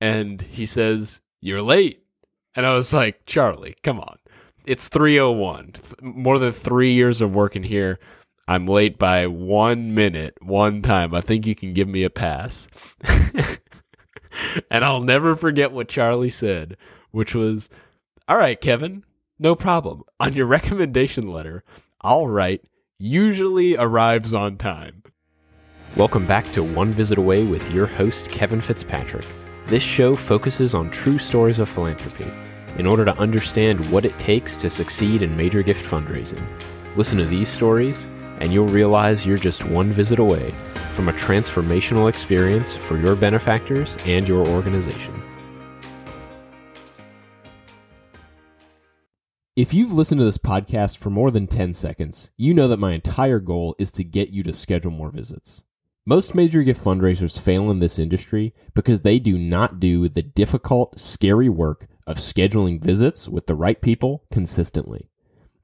[0.00, 2.04] and he says, "You're late."
[2.54, 4.16] And I was like, "Charlie, come on.
[4.66, 5.74] It's 301.
[6.02, 7.98] More than 3 years of working here.
[8.48, 11.14] I'm late by 1 minute one time.
[11.14, 12.68] I think you can give me a pass."
[14.70, 16.76] and I'll never forget what Charlie said,
[17.10, 17.68] which was,
[18.28, 19.04] "All right, Kevin,
[19.38, 20.02] no problem.
[20.18, 21.62] On your recommendation letter,
[22.00, 22.64] I'll write
[22.98, 25.02] usually arrives on time."
[25.96, 29.26] Welcome back to One Visit Away with your host, Kevin Fitzpatrick.
[29.70, 32.28] This show focuses on true stories of philanthropy
[32.78, 36.44] in order to understand what it takes to succeed in major gift fundraising.
[36.96, 38.06] Listen to these stories,
[38.40, 40.50] and you'll realize you're just one visit away
[40.96, 45.22] from a transformational experience for your benefactors and your organization.
[49.54, 52.90] If you've listened to this podcast for more than 10 seconds, you know that my
[52.90, 55.62] entire goal is to get you to schedule more visits.
[56.06, 60.98] Most major gift fundraisers fail in this industry because they do not do the difficult,
[60.98, 65.10] scary work of scheduling visits with the right people consistently.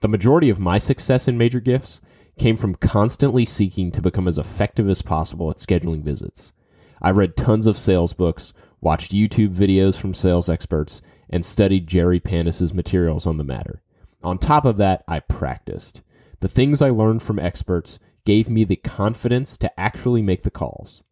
[0.00, 2.02] The majority of my success in major gifts
[2.38, 6.52] came from constantly seeking to become as effective as possible at scheduling visits.
[7.00, 12.20] I read tons of sales books, watched YouTube videos from sales experts, and studied Jerry
[12.20, 13.82] Panas's materials on the matter.
[14.22, 16.02] On top of that, I practiced.
[16.40, 21.02] The things I learned from experts gave me the confidence to actually make the calls.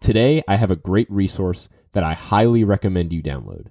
[0.00, 3.68] Today, I have a great resource that I highly recommend you download.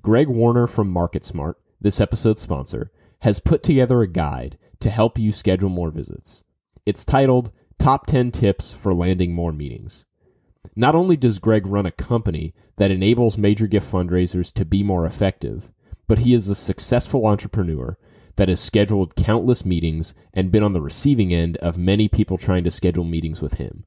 [0.00, 2.90] Greg Warner from MarketSmart, this episode's sponsor,
[3.22, 6.44] has put together a guide to help you schedule more visits.
[6.86, 10.04] It's titled Top 10 Tips for Landing More Meetings.
[10.76, 15.04] Not only does Greg run a company that enables major gift fundraisers to be more
[15.04, 15.72] effective,
[16.06, 17.98] but he is a successful entrepreneur
[18.38, 22.62] that has scheduled countless meetings and been on the receiving end of many people trying
[22.62, 23.84] to schedule meetings with him.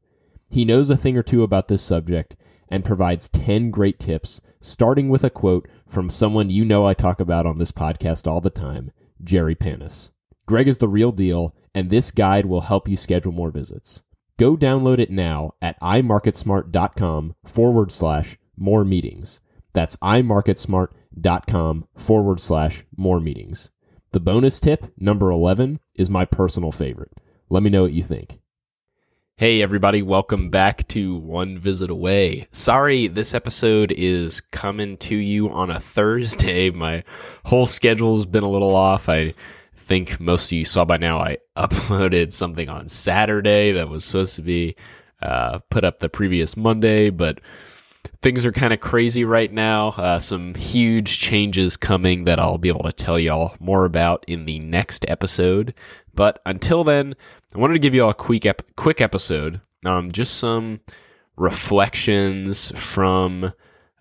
[0.50, 2.36] He knows a thing or two about this subject
[2.68, 7.22] and provides 10 great tips, starting with a quote from someone you know I talk
[7.22, 8.92] about on this podcast all the time,
[9.24, 10.12] Jerry Panas.
[10.46, 14.04] Greg is the real deal, and this guide will help you schedule more visits.
[14.38, 19.40] Go download it now at imarketsmart.com forward slash more meetings.
[19.72, 23.72] That's imarketsmart.com forward slash more meetings.
[24.14, 27.14] The bonus tip, number 11, is my personal favorite.
[27.50, 28.40] Let me know what you think.
[29.38, 32.50] Hey, everybody, welcome back to One Visit Away.
[32.52, 36.70] Sorry, this episode is coming to you on a Thursday.
[36.72, 37.06] My
[37.46, 39.08] whole schedule's been a little off.
[39.08, 39.34] I
[39.78, 44.36] think most of you saw by now I uploaded something on Saturday that was supposed
[44.36, 44.76] to be
[45.22, 47.40] uh, put up the previous Monday, but
[48.22, 49.90] things are kind of crazy right now.
[49.90, 54.46] Uh, some huge changes coming that I'll be able to tell y'all more about in
[54.46, 55.74] the next episode.
[56.14, 57.16] But until then,
[57.56, 59.62] I wanted to give you all a quick ep- quick episode.
[59.86, 60.82] Um, just some
[61.36, 63.54] reflections from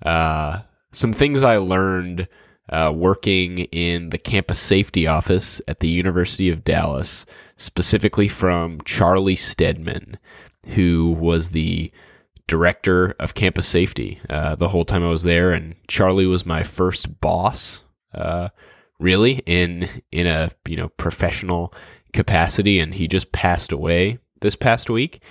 [0.05, 0.61] uh,
[0.93, 2.29] some things I learned
[2.69, 7.27] uh, working in the campus safety office at the University of Dallas,
[7.57, 10.19] specifically from Charlie Stedman,
[10.69, 11.91] who was the
[12.51, 16.65] director of campus safety uh, the whole time I was there, and Charlie was my
[16.65, 18.49] first boss, uh,
[18.99, 21.73] really in in a you know professional
[22.13, 25.23] capacity, and he just passed away this past week,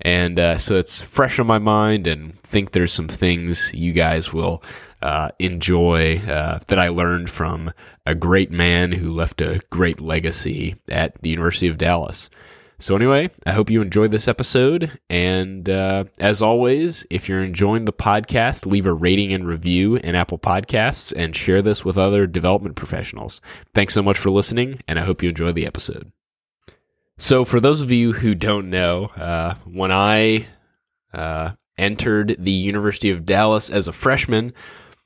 [0.00, 4.32] and uh, so it's fresh on my mind, and think there's some things you guys
[4.32, 4.60] will
[5.00, 7.72] uh, enjoy uh, that I learned from
[8.04, 12.30] a great man who left a great legacy at the University of Dallas.
[12.84, 14.98] So, anyway, I hope you enjoyed this episode.
[15.08, 20.14] And uh, as always, if you're enjoying the podcast, leave a rating and review in
[20.14, 23.40] Apple Podcasts and share this with other development professionals.
[23.72, 26.12] Thanks so much for listening, and I hope you enjoy the episode.
[27.16, 30.46] So, for those of you who don't know, uh, when I
[31.14, 34.52] uh, entered the University of Dallas as a freshman,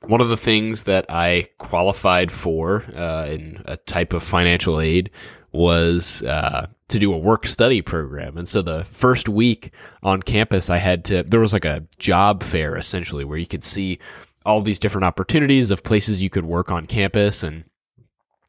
[0.05, 5.11] one of the things that I qualified for uh, in a type of financial aid
[5.51, 8.37] was uh, to do a work study program.
[8.37, 9.71] And so the first week
[10.03, 13.63] on campus, I had to, there was like a job fair essentially where you could
[13.63, 13.99] see
[14.45, 17.43] all these different opportunities of places you could work on campus.
[17.43, 17.65] And,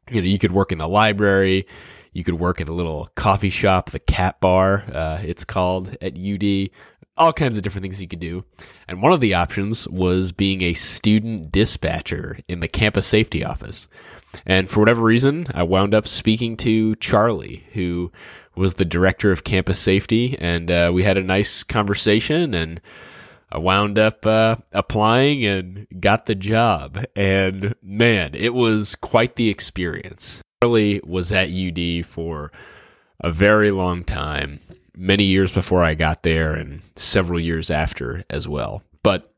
[0.09, 1.67] you know, you could work in the library,
[2.13, 6.17] you could work at a little coffee shop, the Cap Bar, uh, it's called at
[6.17, 6.69] UD.
[7.17, 8.45] All kinds of different things you could do.
[8.87, 13.87] And one of the options was being a student dispatcher in the campus safety office.
[14.45, 18.11] And for whatever reason, I wound up speaking to Charlie, who
[18.55, 22.53] was the director of campus safety, and uh, we had a nice conversation.
[22.53, 22.81] And
[23.51, 27.03] I wound up uh, applying and got the job.
[27.15, 30.41] And man, it was quite the experience.
[30.63, 32.51] Charlie was at UD for
[33.19, 34.59] a very long time,
[34.95, 38.83] many years before I got there, and several years after as well.
[39.03, 39.33] But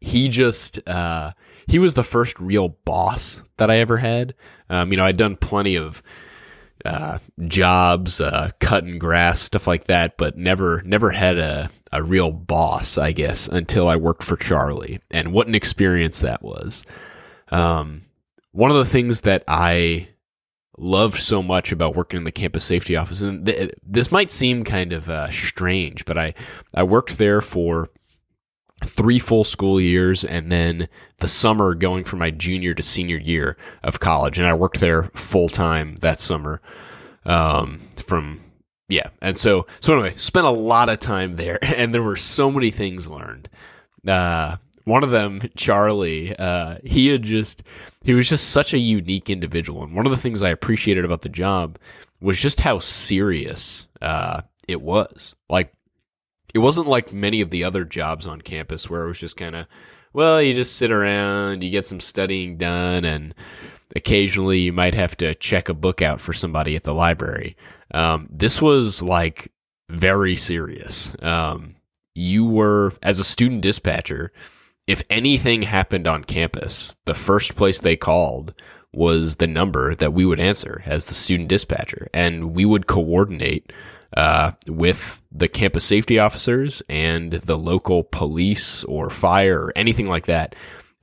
[0.00, 1.32] he just uh,
[1.66, 4.34] he was the first real boss that I ever had.
[4.68, 6.02] Um, you know, I'd done plenty of
[6.84, 12.32] uh, jobs, uh, cutting grass, stuff like that, but never never had a a real
[12.32, 15.00] boss, I guess, until I worked for Charlie.
[15.10, 16.84] And what an experience that was.
[17.48, 18.02] Um,
[18.50, 20.08] one of the things that I
[20.76, 24.64] loved so much about working in the campus safety office, and th- this might seem
[24.64, 26.34] kind of uh, strange, but I
[26.74, 27.90] I worked there for
[28.84, 30.88] three full school years and then
[31.18, 34.38] the summer going from my junior to senior year of college.
[34.38, 36.60] And i worked there full time that summer
[37.24, 38.40] um, from
[38.88, 39.08] yeah.
[39.20, 42.70] And so so anyway spent a lot of time there and there were so many
[42.70, 43.48] things learned.
[44.06, 47.62] Uh, one of them charlie uh, he had just
[48.02, 49.82] he was just such a unique individual.
[49.82, 51.78] And one of the things i appreciated about the job
[52.20, 55.34] was just how serious uh, it was.
[55.48, 55.74] Like
[56.54, 59.56] it wasn't like many of the other jobs on campus where it was just kind
[59.56, 59.66] of
[60.12, 63.34] well you just sit around you get some studying done and
[63.96, 67.56] occasionally you might have to check a book out for somebody at the library.
[67.92, 69.52] Um, this was like
[69.88, 71.14] very serious.
[71.22, 71.76] Um,
[72.14, 74.32] you were as a student dispatcher
[74.86, 78.54] if anything happened on campus the first place they called
[78.92, 83.72] was the number that we would answer as the student dispatcher and we would coordinate
[84.16, 90.26] uh, with the campus safety officers and the local police or fire or anything like
[90.26, 90.54] that.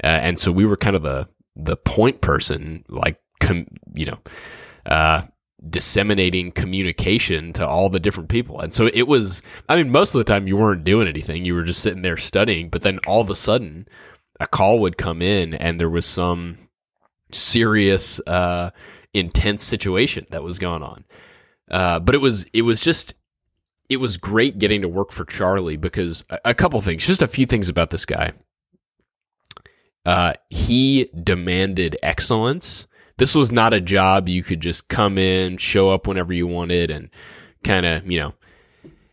[0.04, 4.19] Uh, and so we were kind of the the point person, like com- you know,
[4.86, 5.22] uh,
[5.69, 8.60] disseminating communication to all the different people.
[8.60, 9.42] And so it was.
[9.69, 12.18] I mean, most of the time you weren't doing anything; you were just sitting there
[12.18, 12.69] studying.
[12.69, 13.88] But then all of a sudden,
[14.40, 16.57] a call would come in, and there was some
[17.31, 18.72] serious, uh,
[19.14, 21.06] intense situation that was going on.
[21.71, 23.15] Uh, but it was it was just
[23.89, 27.27] it was great getting to work for Charlie because a, a couple things, just a
[27.27, 28.33] few things about this guy.
[30.06, 32.88] Uh, he demanded excellence.
[33.18, 36.91] This was not a job you could just come in, show up whenever you wanted,
[36.91, 37.09] and
[37.63, 38.33] kind of you know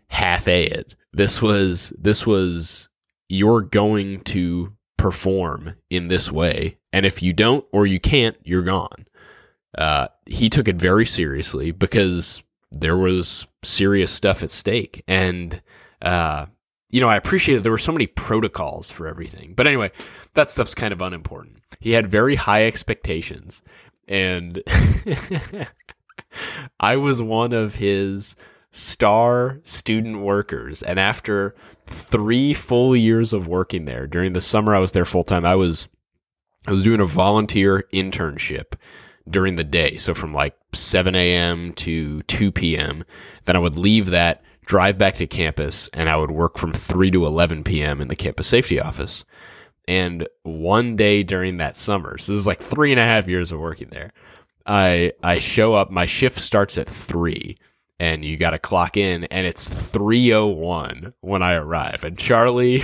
[0.08, 0.96] half a it.
[1.12, 2.88] This was this was
[3.28, 8.62] you're going to perform in this way, and if you don't or you can't, you're
[8.62, 9.06] gone.
[9.76, 15.02] Uh, he took it very seriously because there was serious stuff at stake.
[15.06, 15.60] And,
[16.02, 16.46] uh,
[16.90, 19.54] you know, I appreciated there were so many protocols for everything.
[19.54, 19.90] But anyway,
[20.34, 21.58] that stuff's kind of unimportant.
[21.80, 23.62] He had very high expectations.
[24.06, 24.62] And
[26.80, 28.36] I was one of his
[28.70, 30.82] star student workers.
[30.82, 31.54] And after
[31.86, 35.56] three full years of working there, during the summer I was there full time, I
[35.56, 35.88] was
[36.66, 38.74] I was doing a volunteer internship
[39.28, 39.96] during the day.
[39.96, 41.72] So from like 7 a.m.
[41.74, 43.04] to 2 p.m.
[43.44, 47.10] Then I would leave that, drive back to campus, and I would work from 3
[47.12, 48.00] to 11 p.m.
[48.00, 49.24] in the campus safety office.
[49.86, 53.52] And one day during that summer, so this is like three and a half years
[53.52, 54.12] of working there,
[54.66, 55.90] I I show up.
[55.90, 57.56] My shift starts at three,
[57.98, 62.04] and you got to clock in, and it's three o one when I arrive.
[62.04, 62.82] And Charlie,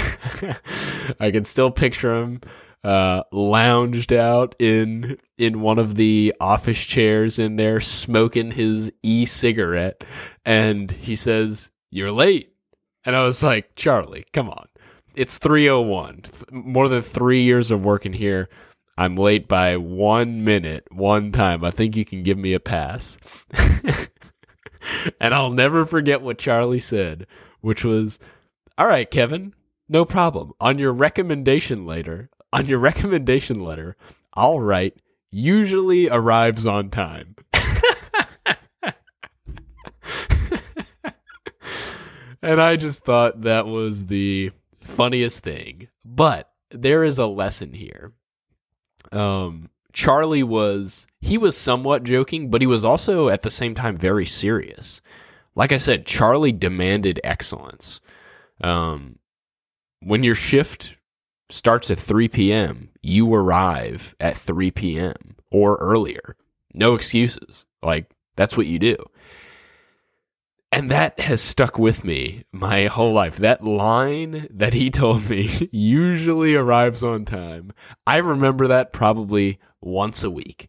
[1.21, 2.41] I can still picture him
[2.85, 10.05] uh, lounged out in in one of the office chairs in there, smoking his e-cigarette,
[10.45, 12.53] and he says, "You're late."
[13.05, 14.67] And I was like, "Charlie, come on,
[15.15, 16.23] it's three o one.
[16.51, 18.49] More than three years of working here."
[18.97, 21.65] I'm late by one minute, one time.
[21.65, 23.19] I think you can give me a pass.
[25.21, 27.27] and I'll never forget what Charlie said,
[27.61, 28.21] which was,
[28.79, 29.53] All right, Kevin,
[29.89, 30.53] no problem.
[30.61, 33.97] On your recommendation later, on your recommendation letter,
[34.33, 34.97] I'll write
[35.31, 37.35] usually arrives on time.
[42.41, 45.89] and I just thought that was the funniest thing.
[46.05, 48.13] But there is a lesson here.
[49.11, 53.97] Um, Charlie was he was somewhat joking, but he was also at the same time
[53.97, 55.01] very serious.
[55.57, 58.01] Like I said, Charlie demanded excellence.
[58.61, 59.19] Um,
[60.01, 60.97] when your shift
[61.51, 65.37] starts at 3 p.m., you arrive at 3 p.m.
[65.51, 66.37] or earlier.
[66.73, 67.67] No excuses.
[67.83, 68.97] Like, that's what you do.
[70.73, 73.37] And that has stuck with me my whole life.
[73.37, 77.73] That line that he told me usually arrives on time.
[78.07, 80.69] I remember that probably once a week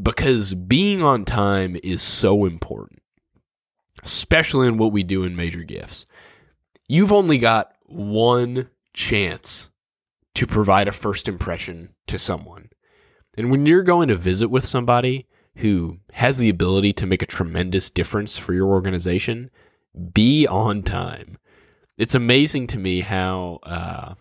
[0.00, 3.02] because being on time is so important,
[4.04, 6.06] especially in what we do in major gifts.
[6.88, 9.70] You've only got one chance
[10.36, 12.68] to provide a first impression to someone.
[13.36, 15.26] And when you're going to visit with somebody
[15.56, 19.50] who has the ability to make a tremendous difference for your organization,
[20.12, 21.38] be on time.
[21.96, 24.14] It's amazing to me how uh,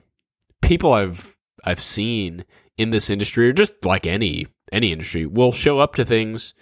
[0.61, 2.45] people I've I've seen
[2.77, 6.53] in this industry, or just like any any industry, will show up to things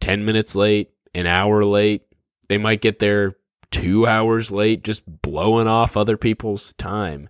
[0.00, 2.02] ten minutes late, an hour late.
[2.48, 3.36] They might get there
[3.70, 7.28] two hours late, just blowing off other people's time.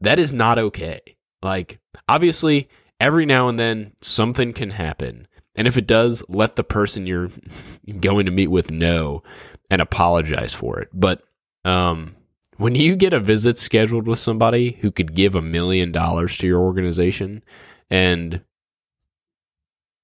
[0.00, 1.00] That is not okay.
[1.42, 2.68] Like, obviously,
[3.00, 5.28] every now and then something can happen.
[5.54, 7.30] And if it does, let the person you're
[8.00, 9.22] going to meet with know
[9.70, 10.88] and apologize for it.
[10.92, 11.22] But
[11.64, 12.16] um,
[12.56, 16.46] when you get a visit scheduled with somebody who could give a million dollars to
[16.46, 17.42] your organization
[17.90, 18.42] and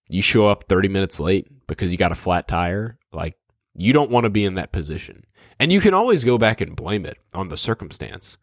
[0.09, 3.37] you show up 30 minutes late because you got a flat tire, like
[3.75, 5.25] you don't want to be in that position.
[5.59, 8.39] And you can always go back and blame it on the circumstance.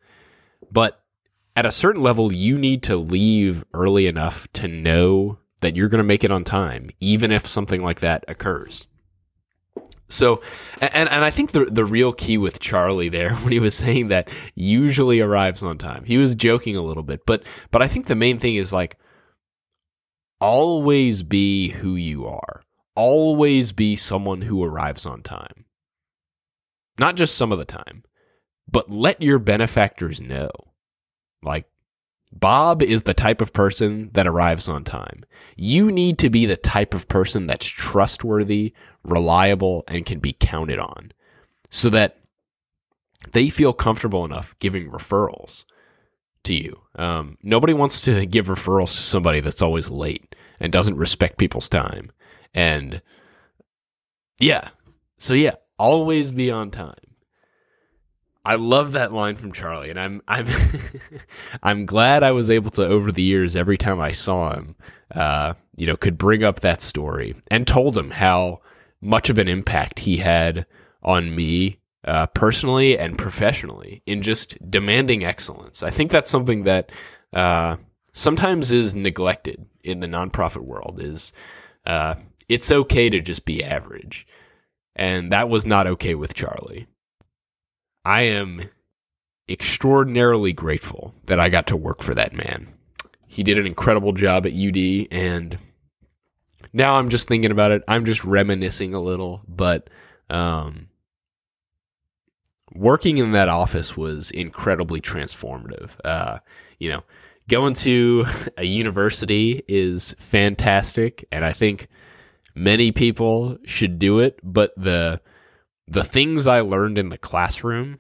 [0.71, 1.01] But
[1.57, 5.97] at a certain level, you need to leave early enough to know that you're going
[5.97, 8.85] to make it on time, even if something like that occurs.
[10.07, 10.39] So,
[10.79, 14.09] and, and I think the the real key with Charlie there when he was saying
[14.09, 18.05] that usually arrives on time, he was joking a little bit, but but I think
[18.05, 18.99] the main thing is like
[20.39, 22.61] always be who you are,
[22.95, 25.65] always be someone who arrives on time,
[26.99, 28.03] not just some of the time,
[28.71, 30.51] but let your benefactors know.
[31.47, 31.65] Like,
[32.31, 35.23] Bob is the type of person that arrives on time.
[35.55, 38.73] You need to be the type of person that's trustworthy,
[39.03, 41.13] reliable, and can be counted on
[41.69, 42.19] so that
[43.31, 45.65] they feel comfortable enough giving referrals
[46.43, 46.81] to you.
[46.95, 51.69] Um, nobody wants to give referrals to somebody that's always late and doesn't respect people's
[51.69, 52.11] time.
[52.53, 53.01] And
[54.39, 54.69] yeah,
[55.17, 57.06] so yeah, always be on time.
[58.47, 60.47] I love that line from Charlie, and I'm I'm
[61.63, 64.77] I'm glad I was able to over the years every time I saw him,
[65.13, 68.61] uh, you know, could bring up that story and told him how
[69.01, 70.65] much of an impact he had
[71.03, 75.83] on me uh, personally and professionally in just demanding excellence.
[75.83, 76.89] I think that's something that
[77.33, 77.75] uh,
[78.13, 81.01] sometimes is neglected in the nonprofit world.
[81.03, 81.33] Is
[81.85, 82.15] uh,
[82.47, 84.25] it's okay to just be average,
[84.95, 86.87] and that was not okay with Charlie.
[88.07, 88.69] I am
[89.49, 92.69] extraordinarily grateful that I got to work for that man.
[93.27, 95.59] He did an incredible job at UD, and
[96.71, 97.83] now I'm just thinking about it.
[97.85, 99.89] I'm just reminiscing a little, but
[100.29, 100.87] um,
[102.73, 105.91] working in that office was incredibly transformative.
[106.05, 106.39] Uh,
[106.79, 107.03] you know,
[107.49, 108.25] going to
[108.57, 111.89] a university is fantastic, and I think
[112.55, 114.39] many people should do it.
[114.41, 115.19] But the
[115.87, 117.99] the things I learned in the classroom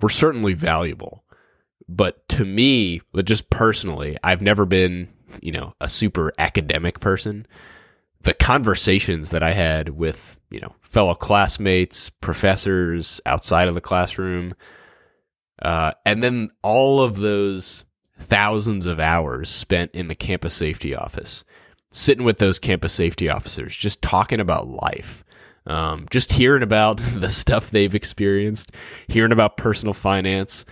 [0.00, 1.24] were certainly valuable.
[1.88, 5.08] But to me, just personally, I've never been,
[5.42, 7.46] you know, a super academic person.
[8.22, 14.54] The conversations that I had with, you know, fellow classmates, professors outside of the classroom,
[15.62, 17.84] uh, and then all of those
[18.20, 21.44] thousands of hours spent in the campus safety office,
[21.90, 25.24] sitting with those campus safety officers, just talking about life
[25.66, 28.72] um, just hearing about the stuff they've experienced,
[29.08, 30.64] hearing about personal finance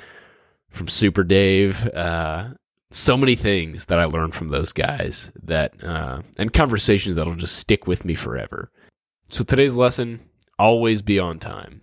[0.70, 2.50] from Super Dave, uh,
[2.90, 7.56] so many things that I learned from those guys that uh, and conversations that'll just
[7.56, 8.70] stick with me forever.
[9.28, 10.20] So today's lesson:
[10.58, 11.82] always be on time.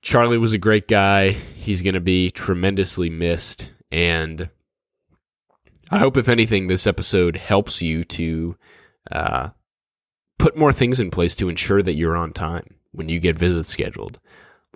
[0.00, 1.30] Charlie was a great guy.
[1.30, 4.48] He's going to be tremendously missed, and
[5.90, 8.56] I hope, if anything, this episode helps you to
[9.10, 9.50] uh,
[10.52, 13.70] put more things in place to ensure that you're on time when you get visits
[13.70, 14.20] scheduled.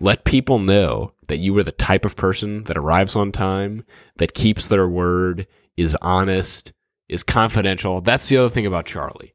[0.00, 3.84] Let people know that you are the type of person that arrives on time,
[4.16, 6.72] that keeps their word, is honest,
[7.08, 8.00] is confidential.
[8.00, 9.34] That's the other thing about Charlie.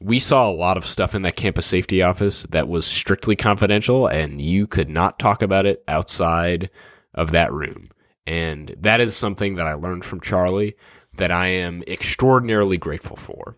[0.00, 4.08] We saw a lot of stuff in that campus safety office that was strictly confidential,
[4.08, 6.70] and you could not talk about it outside
[7.14, 7.90] of that room.
[8.26, 10.74] And that is something that I learned from Charlie
[11.14, 13.56] that I am extraordinarily grateful for.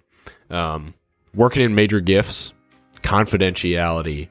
[0.49, 0.95] Um,
[1.35, 2.53] working in major gifts,
[3.03, 4.29] confidentiality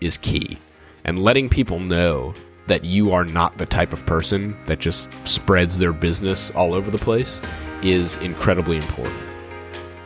[0.00, 0.58] is key.
[1.04, 2.34] And letting people know
[2.68, 6.90] that you are not the type of person that just spreads their business all over
[6.90, 7.40] the place
[7.82, 9.18] is incredibly important.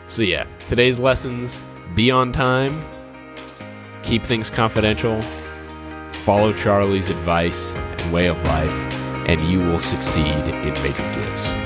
[0.07, 1.63] So, yeah, today's lessons
[1.95, 2.83] be on time,
[4.03, 5.21] keep things confidential,
[6.13, 8.73] follow Charlie's advice and way of life,
[9.29, 11.66] and you will succeed in major gifts.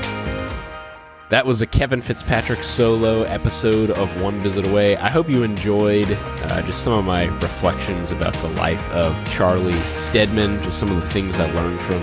[1.31, 4.97] That was a Kevin Fitzpatrick solo episode of One Visit Away.
[4.97, 9.79] I hope you enjoyed uh, just some of my reflections about the life of Charlie
[9.95, 12.01] Stedman, just some of the things I learned from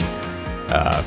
[0.70, 1.02] uh,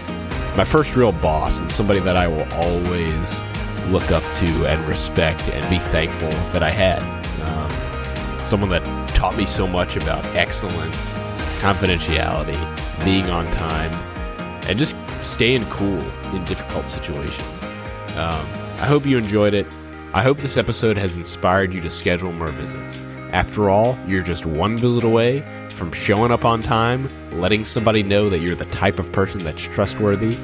[0.56, 3.42] my first real boss and somebody that I will always
[3.88, 7.02] look up to and respect and be thankful that I had.
[7.50, 8.86] Um, someone that
[9.16, 11.18] taught me so much about excellence,
[11.60, 13.92] confidentiality, being on time,
[14.70, 16.04] and just staying cool
[16.36, 17.71] in difficult situations.
[18.16, 18.46] Um,
[18.80, 19.66] I hope you enjoyed it.
[20.14, 23.02] I hope this episode has inspired you to schedule more visits.
[23.32, 28.30] After all, you're just one visit away from showing up on time, letting somebody know
[28.30, 30.36] that you're the type of person that's trustworthy,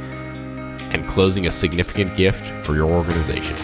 [0.91, 3.57] and closing a significant gift for your organization.